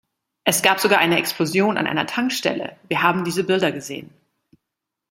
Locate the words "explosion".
1.19-1.77